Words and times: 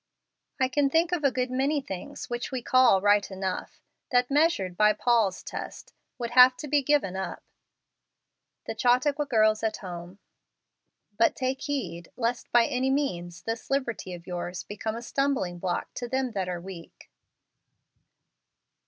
I 0.59 0.67
can 0.67 0.89
think 0.89 1.11
of 1.11 1.23
a 1.23 1.29
good 1.29 1.51
many 1.51 1.79
things 1.79 2.27
which 2.27 2.49
we 2.51 2.63
call 2.63 3.01
right 3.03 3.29
enough, 3.29 3.83
that, 4.09 4.31
measured 4.31 4.75
by 4.75 4.93
Paul's 4.93 5.43
test, 5.43 5.93
would 6.17 6.31
have 6.31 6.57
to 6.57 6.67
be 6.67 6.81
given 6.81 7.15
up. 7.15 7.43
The 8.65 8.75
Chautauqua 8.75 9.27
Girls 9.27 9.61
at 9.61 9.77
Home. 9.77 10.17
But 11.19 11.35
take 11.35 11.61
heed 11.61 12.11
lest 12.17 12.51
by 12.51 12.65
any 12.65 12.89
means 12.89 13.43
this 13.43 13.69
liberty 13.69 14.15
of 14.15 14.25
yours 14.25 14.63
become 14.63 14.95
a 14.95 15.03
stumbling 15.03 15.59
block 15.59 15.93
to 15.93 16.07
them 16.07 16.31
that 16.31 16.49
are 16.49 16.59
weak." 16.59 17.11